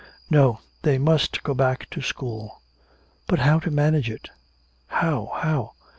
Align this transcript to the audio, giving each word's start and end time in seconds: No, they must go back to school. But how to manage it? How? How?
No, 0.31 0.61
they 0.81 0.97
must 0.97 1.43
go 1.43 1.53
back 1.53 1.87
to 1.91 2.01
school. 2.01 2.63
But 3.27 3.37
how 3.37 3.59
to 3.59 3.69
manage 3.69 4.09
it? 4.09 4.31
How? 4.87 5.31
How? 5.43 5.73